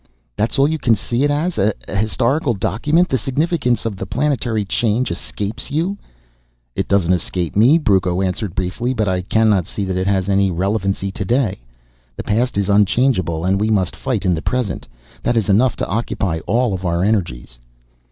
"That's 0.35 0.57
all 0.57 0.67
you 0.67 0.79
can 0.79 0.95
see 0.95 1.23
it 1.23 1.29
as 1.29 1.59
an 1.59 1.73
historical 1.87 2.55
document? 2.55 3.07
The 3.09 3.19
significance 3.19 3.85
of 3.85 3.97
the 3.97 4.07
planetary 4.07 4.65
change 4.65 5.11
escapes 5.11 5.69
you?" 5.69 5.95
"It 6.75 6.87
doesn't 6.87 7.13
escape 7.13 7.55
me," 7.55 7.77
Brucco 7.77 8.19
answered 8.19 8.55
briefly, 8.55 8.95
"but 8.95 9.07
I 9.07 9.21
cannot 9.21 9.67
see 9.67 9.85
that 9.85 9.97
it 9.97 10.07
has 10.07 10.27
any 10.27 10.49
relevancy 10.49 11.11
today. 11.11 11.59
The 12.15 12.23
past 12.23 12.57
is 12.57 12.67
unchangeable 12.67 13.45
and 13.45 13.61
we 13.61 13.69
must 13.69 13.95
fight 13.95 14.25
in 14.25 14.33
the 14.33 14.41
present. 14.41 14.87
That 15.21 15.37
is 15.37 15.49
enough 15.49 15.75
to 15.75 15.87
occupy 15.87 16.39
all 16.47 16.79
our 16.83 17.03
energies." 17.03 17.59